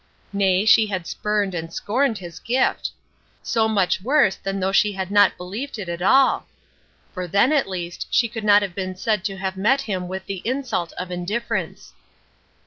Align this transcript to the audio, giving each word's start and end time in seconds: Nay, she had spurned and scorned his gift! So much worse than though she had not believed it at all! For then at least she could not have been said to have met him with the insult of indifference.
Nay, 0.33 0.65
she 0.65 0.87
had 0.87 1.05
spurned 1.05 1.53
and 1.53 1.71
scorned 1.71 2.17
his 2.17 2.39
gift! 2.39 2.89
So 3.43 3.67
much 3.67 4.01
worse 4.01 4.35
than 4.35 4.59
though 4.59 4.71
she 4.71 4.93
had 4.93 5.11
not 5.11 5.37
believed 5.37 5.77
it 5.77 5.87
at 5.87 6.01
all! 6.01 6.47
For 7.13 7.27
then 7.27 7.53
at 7.53 7.69
least 7.69 8.07
she 8.09 8.27
could 8.27 8.43
not 8.43 8.63
have 8.63 8.73
been 8.73 8.95
said 8.95 9.23
to 9.25 9.37
have 9.37 9.57
met 9.57 9.81
him 9.81 10.07
with 10.07 10.25
the 10.25 10.41
insult 10.43 10.91
of 10.93 11.11
indifference. 11.11 11.93